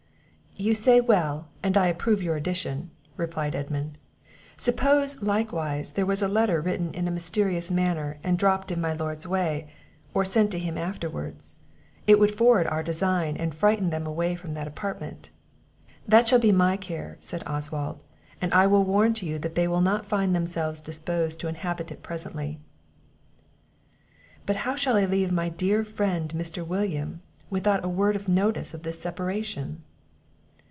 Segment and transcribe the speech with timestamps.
[0.57, 3.97] "You say well, and I approve your addition," replied Edmund.
[4.57, 8.93] "Suppose, likewise, there was a letter written in a mysterious manner, and dropt in my
[8.93, 9.69] lord's way,
[10.13, 11.55] or sent to him afterwards;
[12.05, 15.31] it would forward our design, and frighten them away from that apartment."
[16.07, 17.99] "That shall be my care," said Oswald;
[18.39, 22.03] "and I will warrant you that they will not find themselves disposed to inhabit it
[22.03, 22.59] presently."
[24.45, 26.63] "But how shall I leave my dear friend Mr.
[26.67, 29.83] William, without a word of notice of this separation?"